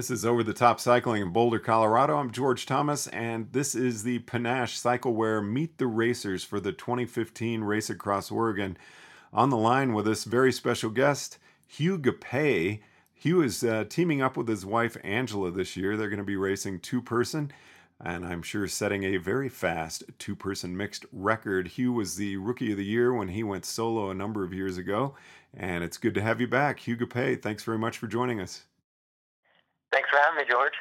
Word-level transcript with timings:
This 0.00 0.10
is 0.10 0.24
Over 0.24 0.42
the 0.42 0.54
Top 0.54 0.80
Cycling 0.80 1.20
in 1.20 1.28
Boulder, 1.28 1.58
Colorado. 1.58 2.16
I'm 2.16 2.30
George 2.30 2.64
Thomas, 2.64 3.06
and 3.08 3.52
this 3.52 3.74
is 3.74 4.02
the 4.02 4.20
Panache 4.20 4.80
Cyclewear 4.80 5.46
Meet 5.46 5.76
the 5.76 5.86
Racers 5.86 6.42
for 6.42 6.58
the 6.58 6.72
2015 6.72 7.60
Race 7.60 7.90
Across 7.90 8.30
Oregon. 8.30 8.78
On 9.34 9.50
the 9.50 9.58
line 9.58 9.92
with 9.92 10.08
us, 10.08 10.24
very 10.24 10.52
special 10.52 10.88
guest, 10.88 11.36
Hugh 11.66 11.98
Gapay. 11.98 12.80
Hugh 13.12 13.42
is 13.42 13.62
uh, 13.62 13.84
teaming 13.90 14.22
up 14.22 14.38
with 14.38 14.48
his 14.48 14.64
wife 14.64 14.96
Angela 15.04 15.50
this 15.50 15.76
year. 15.76 15.98
They're 15.98 16.08
going 16.08 16.16
to 16.16 16.24
be 16.24 16.36
racing 16.36 16.80
two 16.80 17.02
person, 17.02 17.52
and 18.02 18.24
I'm 18.24 18.40
sure 18.40 18.66
setting 18.68 19.04
a 19.04 19.18
very 19.18 19.50
fast 19.50 20.04
two 20.18 20.34
person 20.34 20.74
mixed 20.74 21.04
record. 21.12 21.68
Hugh 21.68 21.92
was 21.92 22.16
the 22.16 22.38
rookie 22.38 22.70
of 22.72 22.78
the 22.78 22.86
year 22.86 23.12
when 23.12 23.28
he 23.28 23.42
went 23.42 23.66
solo 23.66 24.08
a 24.08 24.14
number 24.14 24.44
of 24.44 24.54
years 24.54 24.78
ago, 24.78 25.14
and 25.52 25.84
it's 25.84 25.98
good 25.98 26.14
to 26.14 26.22
have 26.22 26.40
you 26.40 26.48
back. 26.48 26.80
Hugh 26.80 26.96
Gapay, 26.96 27.42
thanks 27.42 27.64
very 27.64 27.78
much 27.78 27.98
for 27.98 28.06
joining 28.06 28.40
us. 28.40 28.62
Thanks 29.92 30.08
for 30.08 30.18
having 30.18 30.38
me, 30.38 30.44
George. 30.48 30.72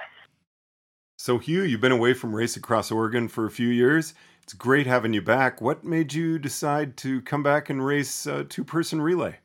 So, 1.18 1.38
Hugh, 1.38 1.64
you've 1.64 1.82
been 1.82 1.92
away 1.92 2.14
from 2.14 2.36
Race 2.36 2.56
Across 2.56 2.92
Oregon 2.92 3.28
for 3.28 3.46
a 3.46 3.52
few 3.52 3.68
years. 3.68 4.14
It's 4.44 4.54
great 4.54 4.88
having 4.88 5.14
you 5.14 5.22
back. 5.22 5.62
What 5.62 5.84
made 5.84 6.14
you 6.14 6.40
decide 6.40 6.98
to 6.98 7.22
come 7.22 7.44
back 7.44 7.70
and 7.70 7.86
race 7.86 8.26
a 8.26 8.44
two 8.44 8.64
person 8.64 9.02
relay? 9.02 9.38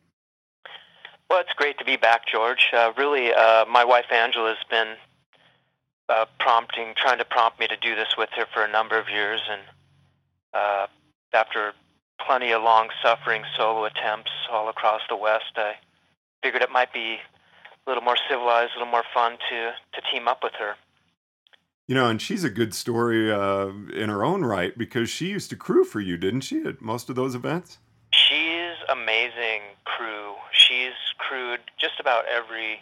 Well, 1.28 1.40
it's 1.40 1.52
great 1.56 1.78
to 1.78 1.84
be 1.84 1.96
back, 1.96 2.26
George. 2.26 2.70
Uh, 2.72 2.92
really, 2.96 3.32
uh, 3.32 3.64
my 3.66 3.84
wife 3.84 4.06
Angela 4.12 4.54
has 4.54 4.64
been 4.70 4.94
uh, 6.08 6.26
prompting, 6.38 6.94
trying 6.96 7.18
to 7.18 7.24
prompt 7.24 7.58
me 7.58 7.66
to 7.66 7.76
do 7.76 7.94
this 7.94 8.14
with 8.16 8.30
her 8.36 8.46
for 8.52 8.62
a 8.62 8.70
number 8.70 8.98
of 8.98 9.08
years, 9.08 9.40
and 9.50 9.62
uh, 10.52 10.86
after 11.32 11.72
plenty 12.24 12.52
of 12.52 12.62
long 12.62 12.88
suffering 13.02 13.42
solo 13.56 13.84
attempts 13.84 14.30
all 14.50 14.68
across 14.68 15.00
the 15.08 15.16
West, 15.16 15.52
I 15.56 15.74
figured 16.42 16.62
it 16.62 16.70
might 16.70 16.92
be 16.92 17.18
a 17.86 17.90
little 17.90 18.02
more 18.02 18.16
civilized, 18.28 18.72
a 18.76 18.78
little 18.78 18.90
more 18.90 19.04
fun 19.12 19.32
to 19.50 19.72
to 19.92 20.00
team 20.12 20.28
up 20.28 20.42
with 20.42 20.54
her. 20.58 20.74
You 21.86 21.94
know, 21.94 22.08
and 22.08 22.20
she's 22.20 22.44
a 22.44 22.50
good 22.50 22.74
story 22.74 23.30
uh, 23.30 23.68
in 23.94 24.08
her 24.08 24.24
own 24.24 24.42
right 24.42 24.76
because 24.76 25.10
she 25.10 25.28
used 25.28 25.50
to 25.50 25.56
crew 25.56 25.84
for 25.84 26.00
you, 26.00 26.16
didn't 26.16 26.40
she, 26.40 26.62
at 26.62 26.80
most 26.80 27.10
of 27.10 27.16
those 27.16 27.34
events? 27.34 27.78
She's 28.10 28.76
amazing 28.88 29.60
crew. 29.84 30.32
She's 30.50 30.94
crewed 31.18 31.60
just 31.78 32.00
about 32.00 32.24
every 32.26 32.80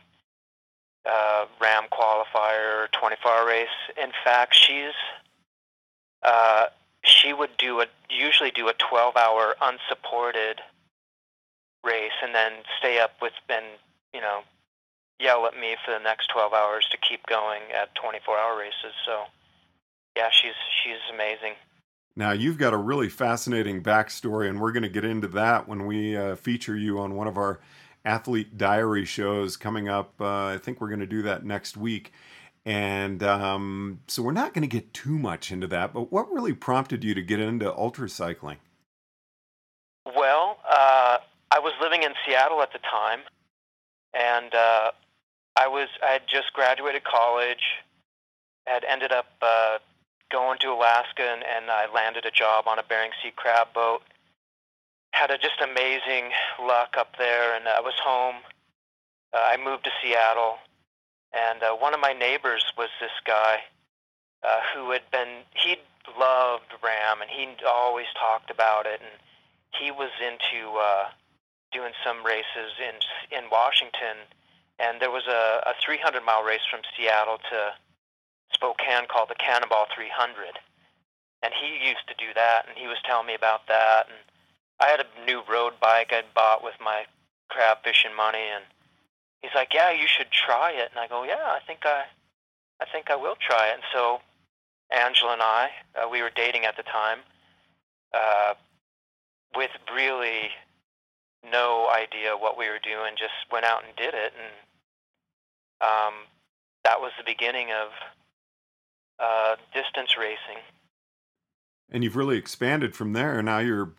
uh, 1.04 1.46
RAAM 1.60 1.84
qualifier, 1.90 2.86
24-hour 2.94 3.46
race. 3.46 3.66
In 4.00 4.12
fact, 4.24 4.54
she's 4.54 4.94
uh, 6.22 6.66
she 7.04 7.32
would 7.32 7.56
do 7.58 7.80
a 7.80 7.86
usually 8.08 8.52
do 8.52 8.68
a 8.68 8.74
12-hour 8.74 9.56
unsupported 9.60 10.60
race 11.84 12.12
and 12.22 12.32
then 12.32 12.52
stay 12.78 13.00
up 13.00 13.12
with 13.20 13.32
and 13.48 13.64
you 14.14 14.20
know 14.20 14.42
yell 15.22 15.46
at 15.46 15.54
me 15.54 15.76
for 15.84 15.92
the 15.92 16.02
next 16.02 16.28
12 16.28 16.52
hours 16.52 16.86
to 16.90 16.98
keep 16.98 17.24
going 17.26 17.62
at 17.74 17.94
24 17.94 18.36
hour 18.36 18.58
races. 18.58 18.92
So, 19.06 19.24
yeah, 20.16 20.28
she's 20.30 20.58
she's 20.82 21.00
amazing. 21.12 21.54
Now, 22.14 22.32
you've 22.32 22.58
got 22.58 22.74
a 22.74 22.76
really 22.76 23.08
fascinating 23.08 23.82
backstory, 23.82 24.48
and 24.48 24.60
we're 24.60 24.72
going 24.72 24.82
to 24.82 24.88
get 24.88 25.04
into 25.04 25.28
that 25.28 25.66
when 25.66 25.86
we 25.86 26.16
uh, 26.16 26.36
feature 26.36 26.76
you 26.76 26.98
on 26.98 27.14
one 27.14 27.26
of 27.26 27.38
our 27.38 27.60
athlete 28.04 28.58
diary 28.58 29.04
shows 29.04 29.56
coming 29.56 29.88
up. 29.88 30.12
Uh, 30.20 30.46
I 30.46 30.58
think 30.58 30.80
we're 30.80 30.88
going 30.88 31.00
to 31.00 31.06
do 31.06 31.22
that 31.22 31.44
next 31.44 31.76
week. 31.76 32.12
And 32.64 33.22
um, 33.22 34.00
so 34.06 34.22
we're 34.22 34.32
not 34.32 34.54
going 34.54 34.62
to 34.62 34.68
get 34.68 34.92
too 34.94 35.18
much 35.18 35.50
into 35.50 35.66
that, 35.68 35.92
but 35.92 36.12
what 36.12 36.30
really 36.30 36.52
prompted 36.52 37.02
you 37.02 37.14
to 37.14 37.22
get 37.22 37.40
into 37.40 37.74
ultra 37.74 38.08
cycling? 38.08 38.58
Well, 40.06 40.58
uh, 40.68 41.18
I 41.50 41.58
was 41.58 41.72
living 41.80 42.02
in 42.02 42.12
Seattle 42.24 42.62
at 42.62 42.72
the 42.72 42.78
time, 42.78 43.20
and 44.14 44.54
uh, 44.54 44.90
I 45.56 45.68
was 45.68 45.88
I 46.02 46.12
had 46.12 46.26
just 46.26 46.52
graduated 46.52 47.04
college, 47.04 47.62
had 48.66 48.84
ended 48.84 49.12
up 49.12 49.26
uh, 49.42 49.78
going 50.30 50.58
to 50.60 50.72
Alaska, 50.72 51.22
and, 51.22 51.44
and 51.44 51.70
I 51.70 51.86
landed 51.92 52.24
a 52.24 52.30
job 52.30 52.66
on 52.66 52.78
a 52.78 52.82
Bering 52.82 53.10
Sea 53.22 53.32
crab 53.36 53.68
boat. 53.74 54.02
Had 55.12 55.30
a 55.30 55.36
just 55.36 55.60
amazing 55.62 56.30
luck 56.60 56.96
up 56.98 57.16
there, 57.18 57.54
and 57.54 57.68
I 57.68 57.80
was 57.80 57.94
home. 58.02 58.36
Uh, 59.34 59.40
I 59.40 59.56
moved 59.62 59.84
to 59.84 59.90
Seattle, 60.02 60.56
and 61.32 61.62
uh, 61.62 61.74
one 61.76 61.92
of 61.92 62.00
my 62.00 62.12
neighbors 62.12 62.64
was 62.78 62.88
this 63.00 63.12
guy 63.26 63.58
uh, 64.42 64.60
who 64.74 64.90
had 64.90 65.02
been 65.10 65.44
he 65.54 65.76
loved 66.18 66.72
RAAM, 66.82 67.20
and 67.20 67.30
he 67.30 67.46
always 67.66 68.06
talked 68.18 68.50
about 68.50 68.86
it, 68.86 69.00
and 69.00 69.20
he 69.78 69.90
was 69.90 70.10
into 70.20 70.78
uh, 70.78 71.04
doing 71.72 71.92
some 72.04 72.24
races 72.24 72.72
in 72.80 73.36
in 73.36 73.50
Washington 73.50 74.16
and 74.82 75.00
there 75.00 75.10
was 75.10 75.26
a, 75.28 75.62
a 75.66 75.74
300 75.84 76.24
mile 76.24 76.42
race 76.42 76.66
from 76.68 76.80
Seattle 76.96 77.38
to 77.50 77.72
Spokane 78.52 79.06
called 79.08 79.30
the 79.30 79.36
Cannonball 79.36 79.86
300. 79.94 80.58
And 81.42 81.54
he 81.54 81.88
used 81.88 82.06
to 82.08 82.14
do 82.18 82.34
that, 82.34 82.66
and 82.68 82.76
he 82.76 82.86
was 82.86 82.98
telling 83.04 83.26
me 83.26 83.34
about 83.34 83.66
that. 83.68 84.06
And 84.08 84.18
I 84.80 84.88
had 84.88 85.00
a 85.00 85.26
new 85.26 85.42
road 85.48 85.74
bike 85.80 86.12
I'd 86.12 86.34
bought 86.34 86.62
with 86.62 86.74
my 86.80 87.04
crab 87.48 87.78
fishing 87.84 88.14
money, 88.14 88.46
and 88.54 88.64
he's 89.40 89.54
like, 89.54 89.74
"Yeah, 89.74 89.90
you 89.90 90.06
should 90.06 90.30
try 90.30 90.72
it." 90.72 90.90
And 90.90 91.00
I 91.00 91.06
go, 91.06 91.24
"Yeah, 91.24 91.46
I 91.46 91.60
think 91.66 91.84
I, 91.84 92.04
I 92.80 92.86
think 92.86 93.10
I 93.10 93.16
will 93.16 93.36
try 93.36 93.68
it." 93.68 93.74
And 93.74 93.82
so 93.92 94.20
Angela 94.90 95.32
and 95.32 95.42
I, 95.42 95.70
uh, 95.96 96.08
we 96.08 96.22
were 96.22 96.30
dating 96.30 96.64
at 96.64 96.76
the 96.76 96.84
time, 96.84 97.20
uh, 98.14 98.54
with 99.56 99.70
really 99.92 100.50
no 101.42 101.88
idea 101.90 102.36
what 102.36 102.56
we 102.56 102.68
were 102.68 102.78
doing, 102.78 103.16
just 103.16 103.34
went 103.50 103.64
out 103.64 103.84
and 103.84 103.96
did 103.96 104.14
it, 104.14 104.32
and 104.38 104.52
um, 105.82 106.14
that 106.84 107.00
was 107.00 107.12
the 107.18 107.24
beginning 107.24 107.68
of 107.70 107.88
uh, 109.18 109.56
distance 109.74 110.16
racing. 110.18 110.62
And 111.90 112.02
you've 112.02 112.16
really 112.16 112.38
expanded 112.38 112.94
from 112.94 113.12
there. 113.12 113.42
Now 113.42 113.58
you're 113.58 113.82
a 113.82 113.90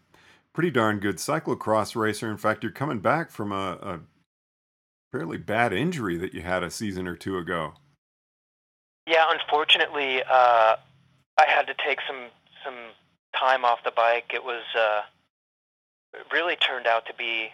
pretty 0.53 0.71
darn 0.71 0.99
good 0.99 1.17
cyclocross 1.17 1.95
racer. 1.95 2.31
In 2.31 2.37
fact, 2.37 2.63
you're 2.63 2.71
coming 2.71 2.99
back 2.99 3.29
from 3.29 3.51
a, 3.51 3.77
a 3.81 3.99
fairly 5.11 5.37
bad 5.37 5.73
injury 5.73 6.17
that 6.17 6.33
you 6.33 6.41
had 6.41 6.63
a 6.63 6.71
season 6.71 7.07
or 7.07 7.15
two 7.15 7.37
ago. 7.37 7.73
Yeah, 9.05 9.25
unfortunately, 9.29 10.23
uh, 10.23 10.75
I 11.37 11.45
had 11.47 11.67
to 11.67 11.75
take 11.85 11.99
some 12.07 12.29
some 12.63 12.75
time 13.37 13.65
off 13.65 13.83
the 13.83 13.91
bike. 13.91 14.31
It 14.33 14.43
was 14.43 14.63
uh, 14.77 15.01
it 16.13 16.25
really 16.31 16.55
turned 16.55 16.87
out 16.87 17.05
to 17.07 17.13
be 17.13 17.49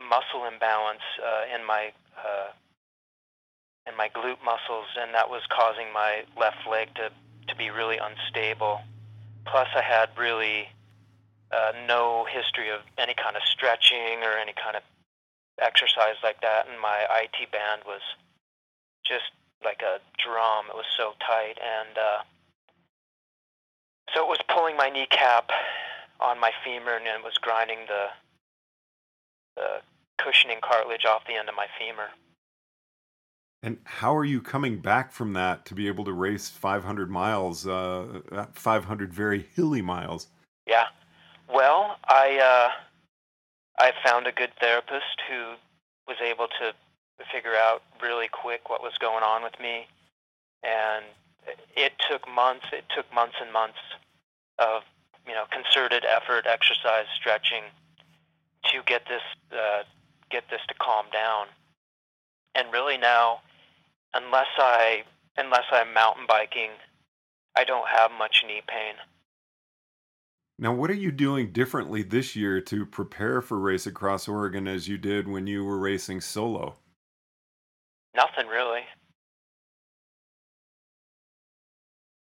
muscle 0.00 0.44
imbalance 0.50 1.02
uh, 1.22 1.54
in 1.54 1.64
my 1.66 1.92
uh, 2.16 2.48
in 3.86 3.96
my 3.96 4.08
glute 4.08 4.42
muscles, 4.44 4.86
and 4.98 5.14
that 5.14 5.28
was 5.28 5.42
causing 5.50 5.92
my 5.92 6.24
left 6.38 6.66
leg 6.70 6.94
to 6.94 7.10
to 7.48 7.56
be 7.56 7.70
really 7.70 7.98
unstable. 7.98 8.80
Plus, 9.44 9.68
I 9.74 9.82
had 9.82 10.10
really 10.16 10.68
uh, 11.50 11.72
no 11.86 12.24
history 12.30 12.70
of 12.70 12.80
any 12.96 13.14
kind 13.14 13.36
of 13.36 13.42
stretching 13.42 14.22
or 14.22 14.38
any 14.38 14.52
kind 14.52 14.76
of 14.76 14.82
exercise 15.60 16.16
like 16.22 16.40
that, 16.40 16.68
and 16.68 16.80
my 16.80 17.06
IT 17.22 17.50
band 17.50 17.82
was 17.84 18.00
just 19.04 19.30
like 19.64 19.82
a 19.82 19.98
drum. 20.18 20.66
It 20.68 20.76
was 20.76 20.86
so 20.96 21.12
tight, 21.26 21.58
and 21.58 21.98
uh, 21.98 22.22
so 24.14 24.22
it 24.22 24.28
was 24.28 24.38
pulling 24.48 24.76
my 24.76 24.88
kneecap 24.88 25.50
on 26.20 26.38
my 26.38 26.52
femur, 26.64 26.96
and 26.96 27.06
it 27.06 27.24
was 27.24 27.38
grinding 27.38 27.78
the 27.88 28.06
the 29.56 29.82
cushioning 30.18 30.58
cartilage 30.62 31.04
off 31.04 31.26
the 31.26 31.34
end 31.34 31.48
of 31.48 31.54
my 31.54 31.66
femur. 31.78 32.08
And 33.64 33.78
how 33.84 34.16
are 34.16 34.24
you 34.24 34.40
coming 34.40 34.78
back 34.78 35.12
from 35.12 35.34
that 35.34 35.64
to 35.66 35.74
be 35.74 35.86
able 35.86 36.04
to 36.06 36.12
race 36.12 36.48
500 36.48 37.08
miles, 37.08 37.66
uh, 37.66 38.46
500 38.52 39.14
very 39.14 39.46
hilly 39.54 39.80
miles? 39.80 40.26
Yeah. 40.66 40.86
Well, 41.48 41.96
I 42.08 42.38
uh, 42.38 42.70
I 43.78 43.92
found 44.04 44.26
a 44.26 44.32
good 44.32 44.50
therapist 44.58 45.20
who 45.28 45.54
was 46.08 46.16
able 46.20 46.48
to 46.48 46.72
figure 47.30 47.54
out 47.54 47.82
really 48.02 48.28
quick 48.28 48.68
what 48.68 48.82
was 48.82 48.94
going 48.98 49.22
on 49.22 49.44
with 49.44 49.58
me, 49.60 49.86
and 50.64 51.04
it 51.76 51.92
took 52.10 52.28
months. 52.28 52.66
It 52.72 52.84
took 52.94 53.12
months 53.14 53.36
and 53.40 53.52
months 53.52 53.78
of 54.58 54.82
you 55.26 55.34
know 55.34 55.44
concerted 55.52 56.04
effort, 56.04 56.46
exercise, 56.46 57.06
stretching 57.14 57.62
to 58.72 58.82
get 58.86 59.02
this 59.06 59.22
uh, 59.52 59.84
get 60.30 60.44
this 60.50 60.62
to 60.66 60.74
calm 60.74 61.06
down. 61.12 61.46
And 62.54 62.72
really 62.72 62.98
now, 62.98 63.40
unless 64.14 64.46
I 64.58 65.04
unless 65.36 65.64
I'm 65.70 65.94
mountain 65.94 66.26
biking, 66.28 66.70
I 67.56 67.64
don't 67.64 67.88
have 67.88 68.10
much 68.18 68.44
knee 68.46 68.62
pain. 68.66 68.94
Now, 70.58 70.72
what 70.72 70.90
are 70.90 70.94
you 70.94 71.10
doing 71.10 71.52
differently 71.52 72.02
this 72.02 72.36
year 72.36 72.60
to 72.60 72.86
prepare 72.86 73.40
for 73.40 73.58
Race 73.58 73.86
Across 73.86 74.28
Oregon 74.28 74.68
as 74.68 74.86
you 74.86 74.98
did 74.98 75.26
when 75.26 75.46
you 75.46 75.64
were 75.64 75.78
racing 75.78 76.20
solo? 76.20 76.76
Nothing 78.14 78.46
really. 78.46 78.82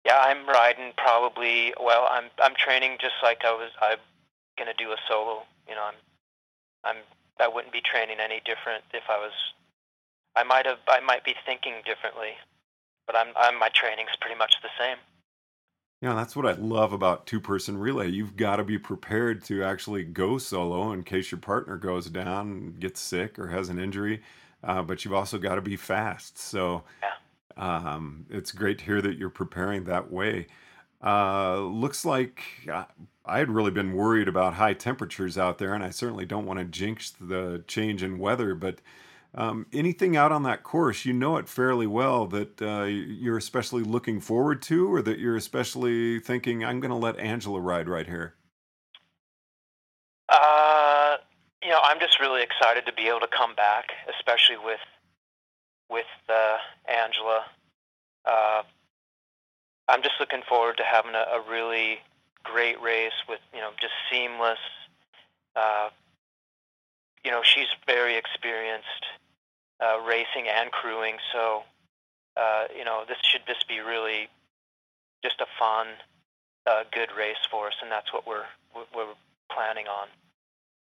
Yeah, 0.05 0.19
I'm 0.19 0.47
riding 0.47 0.93
probably. 0.97 1.73
Well, 1.79 2.07
I'm 2.09 2.25
I'm 2.41 2.53
training 2.55 2.97
just 3.01 3.15
like 3.21 3.43
I 3.43 3.51
was. 3.51 3.71
I'm 3.81 3.97
gonna 4.57 4.73
do 4.77 4.91
a 4.91 4.97
solo. 5.09 5.43
You 5.67 5.75
know, 5.75 5.83
I'm 5.83 5.95
I'm 6.83 7.03
I 7.39 7.47
wouldn't 7.47 7.73
be 7.73 7.81
training 7.81 8.17
any 8.19 8.41
different 8.45 8.83
if 8.93 9.03
I 9.09 9.17
was. 9.17 9.33
I 10.35 10.43
might 10.43 10.65
have. 10.65 10.79
I 10.87 10.99
might 10.99 11.23
be 11.23 11.35
thinking 11.45 11.75
differently, 11.85 12.31
but 13.07 13.15
I'm. 13.15 13.27
I'm 13.35 13.59
my 13.59 13.69
training's 13.73 14.15
pretty 14.19 14.37
much 14.37 14.55
the 14.61 14.69
same. 14.79 14.97
Yeah, 16.01 16.13
that's 16.13 16.35
what 16.35 16.45
I 16.45 16.51
love 16.53 16.93
about 16.93 17.25
two 17.25 17.39
person 17.39 17.77
relay. 17.77 18.09
You've 18.09 18.35
got 18.35 18.57
to 18.57 18.63
be 18.63 18.77
prepared 18.77 19.43
to 19.45 19.63
actually 19.63 20.03
go 20.03 20.37
solo 20.37 20.91
in 20.91 21.03
case 21.03 21.31
your 21.31 21.39
partner 21.39 21.77
goes 21.77 22.07
down, 22.09 22.75
gets 22.79 22.99
sick, 22.99 23.39
or 23.39 23.47
has 23.47 23.69
an 23.69 23.79
injury. 23.79 24.21
Uh, 24.63 24.81
but 24.83 25.03
you've 25.05 25.13
also 25.13 25.37
got 25.37 25.55
to 25.55 25.61
be 25.61 25.75
fast. 25.77 26.37
So 26.37 26.83
Yeah. 27.01 27.13
um, 27.57 28.25
it's 28.29 28.51
great 28.51 28.79
to 28.79 28.85
hear 28.85 29.01
that 29.01 29.17
you're 29.17 29.29
preparing 29.29 29.85
that 29.85 30.11
way. 30.11 30.47
Uh, 31.03 31.59
looks 31.59 32.03
like 32.05 32.43
uh, 32.71 32.85
I 33.25 33.39
had 33.39 33.49
really 33.51 33.71
been 33.71 33.93
worried 33.93 34.27
about 34.27 34.55
high 34.55 34.73
temperatures 34.73 35.37
out 35.37 35.57
there, 35.59 35.73
and 35.73 35.83
I 35.83 35.89
certainly 35.91 36.25
don't 36.25 36.45
want 36.45 36.59
to 36.59 36.65
jinx 36.65 37.11
the 37.19 37.63
change 37.67 38.03
in 38.03 38.19
weather. 38.19 38.55
But 38.55 38.79
um, 39.35 39.65
anything 39.73 40.15
out 40.15 40.31
on 40.31 40.43
that 40.43 40.63
course, 40.63 41.03
you 41.03 41.11
know 41.11 41.35
it 41.35 41.49
fairly 41.49 41.87
well 41.87 42.25
that 42.27 42.61
uh, 42.61 42.83
you're 42.83 43.37
especially 43.37 43.83
looking 43.83 44.21
forward 44.21 44.61
to, 44.63 44.91
or 44.91 45.01
that 45.01 45.19
you're 45.19 45.35
especially 45.35 46.19
thinking, 46.19 46.63
I'm 46.63 46.79
going 46.79 46.91
to 46.91 46.97
let 46.97 47.19
Angela 47.19 47.59
ride 47.59 47.89
right 47.89 48.07
here. 48.07 48.35
Uh, 50.29 51.17
you 51.61 51.69
know, 51.69 51.79
I'm 51.83 51.99
just 51.99 52.19
really 52.21 52.43
excited 52.43 52.85
to 52.85 52.93
be 52.93 53.07
able 53.07 53.19
to 53.19 53.27
come 53.27 53.55
back, 53.55 53.91
especially 54.17 54.57
with 54.57 54.79
with 55.89 56.05
uh, 56.29 56.57
Angela. 56.87 57.45
Uh, 58.25 58.63
I'm 59.87 60.01
just 60.01 60.15
looking 60.19 60.41
forward 60.47 60.77
to 60.77 60.83
having 60.83 61.13
a, 61.13 61.37
a 61.37 61.49
really 61.49 61.99
great 62.43 62.81
race 62.81 63.13
with 63.27 63.41
you 63.53 63.59
know 63.59 63.71
just 63.81 63.93
seamless. 64.09 64.59
Uh, 65.57 65.89
you 67.25 67.31
know, 67.31 67.41
she's 67.43 67.67
very 67.85 68.15
experienced 68.15 69.04
racing 70.05 70.47
and 70.47 70.71
crewing, 70.71 71.17
so 71.33 71.63
uh, 72.37 72.65
you 72.75 72.85
know 72.85 73.03
this 73.07 73.17
should 73.23 73.41
just 73.47 73.67
be 73.67 73.79
really 73.79 74.29
just 75.23 75.41
a 75.41 75.47
fun, 75.57 75.87
uh, 76.67 76.83
good 76.91 77.09
race 77.17 77.43
for 77.49 77.67
us, 77.67 77.73
and 77.81 77.91
that's 77.91 78.13
what 78.13 78.27
we're 78.27 78.45
we're 78.95 79.13
planning 79.51 79.87
on. 79.87 80.07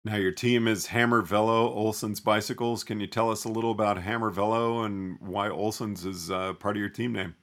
Now, 0.04 0.16
your 0.16 0.32
team 0.32 0.68
is 0.68 0.86
Hammer 0.86 1.22
Velo, 1.22 1.72
Olson's 1.72 2.20
Bicycles. 2.20 2.84
Can 2.84 3.00
you 3.00 3.06
tell 3.06 3.30
us 3.30 3.44
a 3.44 3.48
little 3.48 3.72
about 3.72 3.98
Hammer 3.98 4.30
Velo 4.30 4.84
and 4.84 5.18
why 5.20 5.50
Olson's 5.50 6.06
is 6.06 6.30
uh, 6.30 6.54
part 6.54 6.76
of 6.76 6.80
your 6.80 6.88
team 6.88 7.12
name? 7.12 7.34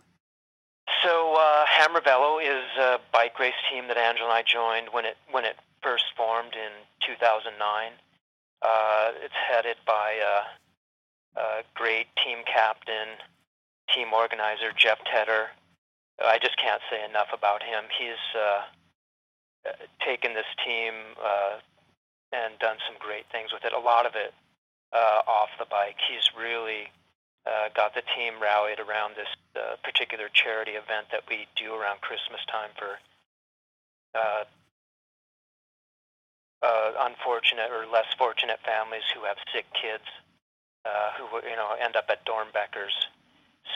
So 1.03 1.35
uh, 1.37 1.65
Hammer 1.67 2.01
Velo 2.01 2.39
is 2.39 2.63
a 2.79 2.99
bike 3.11 3.37
race 3.39 3.53
team 3.71 3.87
that 3.87 3.97
Angela 3.97 4.29
and 4.29 4.33
I 4.33 4.41
joined 4.41 4.87
when 4.91 5.05
it 5.05 5.17
when 5.29 5.45
it 5.45 5.57
first 5.83 6.05
formed 6.17 6.53
in 6.53 6.71
2009. 7.05 7.91
Uh, 8.61 9.11
it's 9.23 9.33
headed 9.47 9.77
by 9.85 10.15
uh, 11.37 11.61
great 11.73 12.07
team 12.23 12.39
captain, 12.45 13.19
team 13.93 14.13
organizer 14.13 14.71
Jeff 14.75 14.99
Tedder. 15.05 15.47
I 16.23 16.39
just 16.39 16.57
can't 16.57 16.81
say 16.89 17.03
enough 17.03 17.27
about 17.33 17.61
him. 17.61 17.85
He's 17.97 18.23
uh, 18.33 18.61
taken 20.03 20.33
this 20.33 20.47
team 20.65 20.93
uh, 21.21 21.59
and 22.31 22.57
done 22.59 22.77
some 22.87 22.95
great 22.99 23.25
things 23.31 23.51
with 23.51 23.65
it. 23.65 23.73
A 23.73 23.79
lot 23.79 24.05
of 24.05 24.15
it 24.15 24.33
uh, 24.93 25.21
off 25.27 25.49
the 25.59 25.65
bike. 25.65 25.97
He's 26.07 26.29
really 26.37 26.91
uh, 27.45 27.69
got 27.75 27.93
the 27.93 28.03
team 28.15 28.41
rallied 28.41 28.79
around 28.79 29.15
this 29.15 29.29
uh, 29.55 29.75
particular 29.83 30.29
charity 30.33 30.71
event 30.71 31.07
that 31.11 31.21
we 31.29 31.47
do 31.55 31.73
around 31.73 32.01
Christmas 32.01 32.41
time 32.49 32.71
for 32.77 32.97
uh, 34.15 34.43
uh, 36.63 36.91
unfortunate 37.05 37.69
or 37.71 37.85
less 37.85 38.07
fortunate 38.17 38.59
families 38.65 39.03
who 39.13 39.23
have 39.25 39.37
sick 39.53 39.65
kids 39.79 40.07
uh, 40.85 41.09
who 41.17 41.25
you 41.49 41.55
know 41.55 41.75
end 41.81 41.95
up 41.95 42.05
at 42.09 42.25
Doernbecher's. 42.25 42.95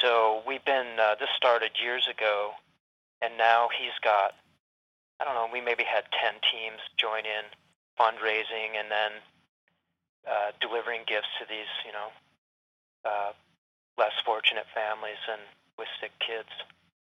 So 0.01 0.41
we've 0.47 0.63
been 0.63 0.99
uh, 0.99 1.15
this 1.19 1.29
started 1.35 1.71
years 1.81 2.07
ago, 2.07 2.51
and 3.21 3.37
now 3.37 3.69
he's 3.77 3.97
got 4.03 4.35
I 5.19 5.25
don't 5.25 5.35
know 5.35 5.47
we 5.51 5.61
maybe 5.61 5.83
had 5.83 6.05
ten 6.11 6.35
teams 6.51 6.79
join 6.97 7.25
in 7.25 7.45
fundraising 7.99 8.79
and 8.79 8.89
then 8.89 9.11
uh, 10.29 10.51
delivering 10.61 11.01
gifts 11.07 11.27
to 11.39 11.45
these 11.49 11.67
you 11.85 11.91
know 11.91 12.09
uh, 13.05 13.31
less 13.97 14.13
fortunate 14.23 14.65
families 14.73 15.19
and 15.31 15.41
with 15.77 15.87
sick 15.99 16.11
kids. 16.19 16.49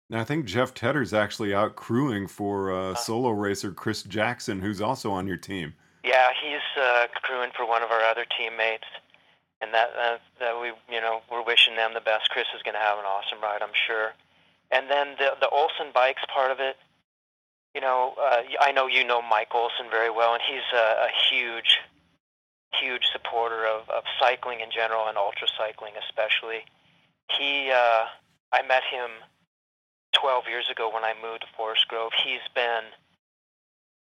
Now, 0.09 0.21
I 0.21 0.23
think 0.23 0.45
Jeff 0.45 0.73
Tedder's 0.73 1.13
actually 1.13 1.53
out 1.53 1.75
crewing 1.75 2.27
for 2.27 2.71
uh, 2.71 2.91
Uh, 2.91 2.95
solo 2.95 3.31
racer 3.31 3.71
Chris 3.73 4.03
Jackson, 4.03 4.61
who's 4.61 4.79
also 4.79 5.11
on 5.11 5.27
your 5.27 5.35
team. 5.35 5.75
Yeah, 6.05 6.29
he's 6.41 6.63
uh, 6.81 7.07
crewing 7.21 7.51
for 7.57 7.67
one 7.67 7.83
of 7.83 7.91
our 7.91 8.01
other 8.01 8.25
teammates, 8.37 8.87
and 9.61 9.73
that 9.73 9.89
uh, 9.97 10.17
that 10.39 10.59
we 10.61 10.67
you 10.93 11.01
know 11.01 11.21
we're 11.31 11.43
wishing 11.43 11.75
them 11.75 11.93
the 11.93 12.01
best. 12.01 12.29
Chris 12.29 12.47
is 12.55 12.63
going 12.63 12.75
to 12.75 12.81
have 12.81 12.99
an 12.99 13.05
awesome 13.05 13.41
ride, 13.41 13.61
I'm 13.61 13.75
sure. 13.87 14.13
And 14.71 14.89
then 14.89 15.15
the 15.17 15.35
the 15.39 15.49
Olson 15.49 15.87
bikes 15.93 16.23
part 16.33 16.51
of 16.51 16.59
it. 16.59 16.77
You 17.73 17.81
know, 17.81 18.15
uh, 18.19 18.41
I 18.59 18.71
know 18.71 18.87
you 18.87 19.03
know 19.05 19.21
Mike 19.21 19.53
Olson 19.53 19.87
very 19.91 20.09
well, 20.09 20.33
and 20.33 20.41
he's 20.41 20.65
a, 20.73 21.07
a 21.07 21.09
huge, 21.29 21.77
huge 22.73 23.03
supporter 23.11 23.65
of, 23.67 23.89
of 23.89 24.03
cycling 24.19 24.61
in 24.61 24.71
general 24.71 25.07
and 25.07 25.17
ultra 25.17 25.47
cycling 25.57 25.93
especially. 26.07 26.65
He, 27.37 27.69
uh, 27.69 28.05
I 28.51 28.61
met 28.67 28.83
him 28.89 29.11
12 30.13 30.45
years 30.47 30.69
ago 30.71 30.89
when 30.91 31.03
I 31.03 31.13
moved 31.21 31.41
to 31.41 31.47
Forest 31.55 31.87
Grove. 31.87 32.11
He's 32.23 32.45
been 32.55 32.85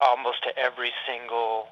almost 0.00 0.44
to 0.44 0.56
every 0.56 0.92
single 1.06 1.68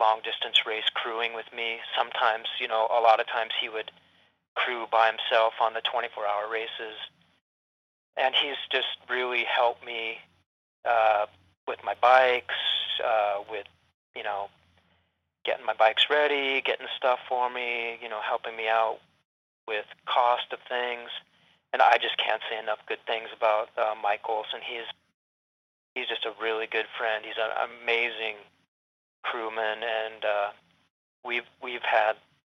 long 0.00 0.20
distance 0.24 0.66
race 0.66 0.88
crewing 0.94 1.34
with 1.34 1.46
me. 1.54 1.78
Sometimes, 1.96 2.46
you 2.60 2.68
know, 2.68 2.88
a 2.90 3.00
lot 3.00 3.20
of 3.20 3.26
times 3.26 3.52
he 3.60 3.68
would 3.68 3.90
crew 4.54 4.86
by 4.90 5.08
himself 5.08 5.54
on 5.60 5.74
the 5.74 5.80
24 5.80 6.26
hour 6.26 6.50
races. 6.50 6.96
And 8.16 8.34
he's 8.34 8.56
just 8.70 8.98
really 9.10 9.44
helped 9.44 9.84
me 9.84 10.18
uh, 10.84 11.26
with 11.66 11.78
my 11.84 11.94
bikes, 12.00 12.54
uh, 13.04 13.42
with, 13.50 13.66
you 14.14 14.22
know, 14.22 14.48
getting 15.44 15.66
my 15.66 15.74
bikes 15.74 16.06
ready, 16.08 16.62
getting 16.62 16.86
stuff 16.96 17.18
for 17.28 17.50
me, 17.50 17.98
you 18.02 18.08
know, 18.08 18.20
helping 18.20 18.56
me 18.56 18.68
out 18.68 18.98
with 19.66 19.84
cost 20.06 20.52
of 20.52 20.58
things. 20.68 21.10
And 21.72 21.82
I 21.82 21.98
just 22.00 22.16
can't 22.18 22.40
say 22.48 22.58
enough 22.58 22.78
good 22.86 23.02
things 23.06 23.28
about 23.36 23.68
uh, 23.76 23.94
Mike 24.00 24.22
Olson. 24.28 24.60
He's 24.64 24.86
he's 25.94 26.06
just 26.06 26.24
a 26.24 26.32
really 26.40 26.66
good 26.66 26.86
friend. 26.96 27.24
He's 27.24 27.38
an 27.38 27.50
amazing 27.82 28.36
crewman, 29.24 29.82
and 29.82 30.24
uh, 30.24 30.48
we've 31.24 31.48
we've 31.62 31.82
had 31.82 32.14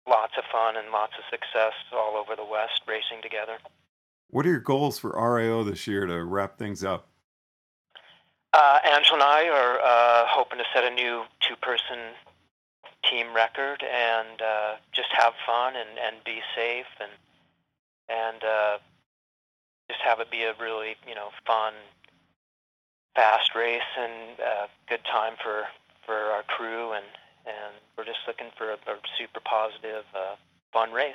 lots 0.09 0.35
of 0.37 0.45
fun 0.51 0.77
and 0.77 0.91
lots 0.91 1.13
of 1.19 1.25
success 1.31 1.73
all 1.93 2.17
over 2.17 2.37
the 2.37 2.45
West 2.45 2.83
racing 2.87 3.23
together. 3.23 3.59
What 4.31 4.47
are 4.47 4.51
your 4.51 4.61
goals 4.61 4.99
for 4.99 5.11
RAO 5.11 5.63
this 5.63 5.87
year 5.87 6.07
to 6.07 6.25
wrap 6.25 6.59
things 6.59 6.83
up? 6.83 7.07
Uh, 8.53 8.79
Angela 8.85 9.15
and 9.15 9.23
I 9.23 9.49
are 9.49 9.79
uh, 9.81 10.27
hoping 10.29 10.59
to 10.59 10.65
set 10.73 10.85
a 10.85 10.91
new 10.91 11.25
two-person 11.41 11.99
team 13.11 13.35
record 13.35 13.83
and 13.83 14.41
uh, 14.41 14.75
just 14.93 15.09
have 15.13 15.33
fun 15.45 15.75
and, 15.77 15.99
and 15.99 16.17
be 16.25 16.41
safe 16.57 16.87
and 17.01 17.11
and 18.09 18.45
uh, 18.45 18.79
just 19.89 20.01
have 20.03 20.21
it 20.21 20.31
be 20.31 20.43
a 20.43 20.55
really 20.61 20.97
you 21.07 21.15
know 21.15 21.29
fun, 21.47 21.75
fast 23.15 23.55
race 23.55 23.83
and 23.99 24.41
uh, 24.41 24.67
good 24.89 25.05
time 25.05 25.35
for 25.43 25.65
for 26.07 26.15
our 26.15 26.43
crew 26.43 26.93
and 26.93 27.05
and 27.47 27.75
we're 27.97 28.05
just 28.05 28.21
looking 28.27 28.47
for 28.57 28.71
a, 28.71 28.75
a 28.75 28.97
super 29.19 29.41
positive, 29.41 30.05
uh, 30.15 30.37
fun 30.73 30.93
race. 30.93 31.15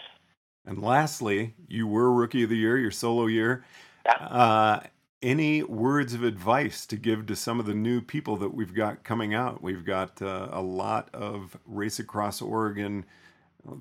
And 0.65 0.79
lastly, 0.79 1.55
you 1.67 1.87
were 1.87 2.13
Rookie 2.13 2.43
of 2.43 2.51
the 2.51 2.57
Year, 2.57 2.77
your 2.77 2.91
solo 2.91 3.25
year. 3.25 3.65
Yeah. 4.05 4.13
Uh, 4.13 4.83
any 5.23 5.63
words 5.63 6.13
of 6.13 6.23
advice 6.23 6.85
to 6.85 6.97
give 6.97 7.25
to 7.25 7.35
some 7.35 7.59
of 7.59 7.65
the 7.65 7.73
new 7.73 7.99
people 7.99 8.37
that 8.37 8.53
we've 8.53 8.75
got 8.75 9.03
coming 9.03 9.33
out? 9.33 9.63
We've 9.63 9.83
got 9.83 10.21
uh, 10.21 10.49
a 10.51 10.61
lot 10.61 11.09
of 11.13 11.57
Race 11.65 11.97
Across 11.97 12.43
Oregon 12.43 13.05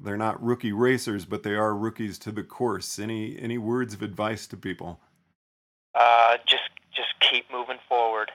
they're 0.03 0.17
not 0.17 0.43
rookie 0.43 0.73
racers, 0.73 1.25
but 1.25 1.43
they 1.43 1.55
are 1.55 1.75
rookies 1.75 2.19
to 2.21 2.33
the 2.33 2.43
course. 2.43 2.99
Any 2.99 3.38
any 3.38 3.59
words 3.59 3.95
of 3.95 4.03
advice 4.03 4.47
to 4.49 4.57
people? 4.57 5.00
Uh, 5.95 6.37
just 6.47 6.71
just 6.95 7.09
keep 7.21 7.47
moving 7.53 7.79
forward. 7.88 8.31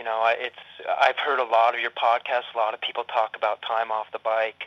You 0.00 0.04
know, 0.04 0.24
it's 0.32 0.56
I've 0.98 1.18
heard 1.18 1.40
a 1.40 1.44
lot 1.44 1.74
of 1.74 1.80
your 1.82 1.90
podcasts. 1.90 2.54
A 2.54 2.56
lot 2.56 2.72
of 2.72 2.80
people 2.80 3.04
talk 3.04 3.36
about 3.36 3.60
time 3.60 3.92
off 3.92 4.06
the 4.14 4.18
bike. 4.18 4.64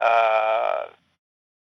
Uh, 0.00 0.86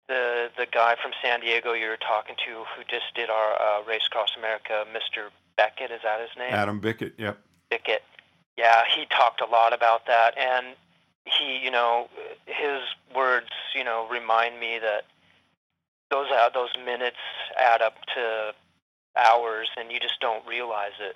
the 0.08 0.48
the 0.56 0.64
guy 0.72 0.96
from 0.96 1.12
San 1.22 1.40
Diego 1.40 1.74
you 1.74 1.88
were 1.88 1.98
talking 1.98 2.36
to, 2.46 2.64
who 2.74 2.82
just 2.88 3.14
did 3.14 3.28
our 3.28 3.52
uh, 3.60 3.84
Race 3.86 4.06
Across 4.06 4.36
America, 4.38 4.86
Mr. 4.96 5.28
Beckett, 5.58 5.90
is 5.90 6.00
that 6.04 6.22
his 6.22 6.30
name? 6.38 6.54
Adam 6.54 6.80
Bickett. 6.80 7.12
Yep. 7.18 7.38
Bickett. 7.68 8.02
Yeah, 8.56 8.84
he 8.96 9.04
talked 9.10 9.42
a 9.42 9.46
lot 9.46 9.74
about 9.74 10.06
that, 10.06 10.32
and 10.38 10.68
he, 11.26 11.58
you 11.62 11.70
know, 11.70 12.08
his 12.46 12.80
words, 13.14 13.50
you 13.74 13.84
know, 13.84 14.08
remind 14.10 14.58
me 14.58 14.78
that 14.78 15.04
those 16.10 16.28
uh, 16.32 16.48
those 16.48 16.70
minutes 16.82 17.20
add 17.60 17.82
up 17.82 17.96
to 18.14 18.54
hours, 19.18 19.68
and 19.76 19.92
you 19.92 20.00
just 20.00 20.18
don't 20.22 20.46
realize 20.46 20.96
it. 20.98 21.14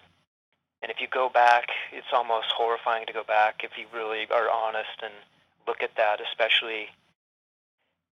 And 0.82 0.90
if 0.90 1.00
you 1.00 1.08
go 1.08 1.28
back, 1.28 1.68
it's 1.92 2.12
almost 2.12 2.48
horrifying 2.54 3.06
to 3.06 3.12
go 3.12 3.24
back 3.24 3.62
if 3.64 3.72
you 3.76 3.86
really 3.92 4.26
are 4.30 4.48
honest 4.50 5.02
and 5.02 5.12
look 5.66 5.82
at 5.82 5.96
that, 5.96 6.20
especially, 6.20 6.88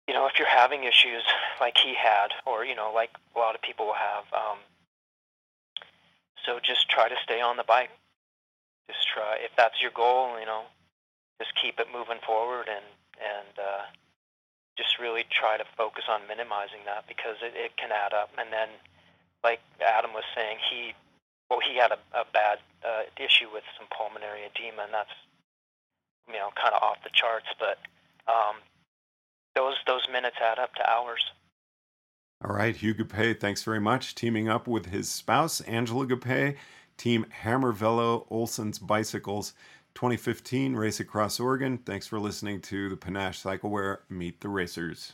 you 0.08 0.14
know, 0.14 0.28
if 0.28 0.40
you're 0.40 0.48
having 0.48 0.84
issues 0.86 1.24
like 1.60 1.78
he 1.78 1.94
had, 1.94 2.30
or 2.46 2.64
you 2.64 2.76
know, 2.76 2.92
like 2.94 3.12
a 3.36 3.40
lot 3.40 3.56
of 3.56 3.62
people 3.62 3.88
will 3.88 4.00
have. 4.00 4.24
Um, 4.34 4.58
so 6.46 6.60
just 6.64 6.90
try 6.90 7.10
to 7.10 7.16
stay 7.24 7.42
on 7.42 7.58
the 7.58 7.64
bike. 7.64 7.90
Just 8.90 9.08
try 9.08 9.38
if 9.40 9.52
that's 9.56 9.82
your 9.82 9.92
goal, 9.92 10.40
you 10.40 10.46
know, 10.46 10.64
just 11.42 11.54
keep 11.62 11.80
it 11.80 11.88
moving 11.92 12.20
forward 12.26 12.68
and 12.68 12.86
and 13.20 13.60
uh, 13.60 13.84
just 14.78 15.00
really 15.00 15.24
try 15.30 15.58
to 15.58 15.66
focus 15.78 16.06
on 16.10 16.22
minimizing 16.28 16.82
that 16.86 17.06
because 17.08 17.38
it, 17.42 17.54
it 17.56 17.78
can 17.78 17.92
add 17.92 18.14
up. 18.14 18.32
And 18.38 18.52
then, 18.52 18.70
like 19.44 19.62
Adam 19.80 20.14
was 20.14 20.24
saying, 20.36 20.58
he 20.70 20.94
well 21.54 21.62
he 21.62 21.78
had 21.78 21.92
a, 21.92 22.02
a 22.18 22.26
bad 22.34 22.58
uh, 22.84 23.04
issue 23.18 23.46
with 23.54 23.64
some 23.78 23.86
pulmonary 23.96 24.42
edema, 24.50 24.84
and 24.84 24.94
that's 24.94 25.14
you 26.28 26.34
know 26.34 26.50
kind 26.58 26.74
of 26.74 26.82
off 26.82 26.98
the 27.04 27.12
charts. 27.14 27.46
But 27.60 27.78
um, 28.26 28.58
those 29.56 29.76
those 29.86 30.08
minutes 30.12 30.38
add 30.42 30.58
up 30.58 30.74
to 30.76 30.90
hours. 30.90 31.24
All 32.44 32.56
right, 32.56 32.76
Hugh 32.76 32.96
Gapay, 32.96 33.40
thanks 33.40 33.64
very 33.64 33.80
much. 33.80 34.16
Teaming 34.16 34.50
up 34.50 34.68
with 34.68 34.88
his 34.88 35.10
spouse, 35.10 35.62
Angela 35.62 36.06
Gapay, 36.06 36.58
Team 36.98 37.26
Hammer 37.30 37.72
Velo 37.72 38.26
Olson's 38.30 38.80
Bicycles 38.80 39.54
2015 39.96 40.76
Race 40.76 41.00
Across 41.00 41.40
Oregon. 41.40 41.78
Thanks 41.78 42.08
for 42.08 42.20
listening 42.20 42.60
to 42.62 42.90
the 42.90 42.98
Panache 42.98 43.42
Cyclewear 43.42 44.00
Meet 44.10 44.42
the 44.42 44.50
Racers. 44.50 45.14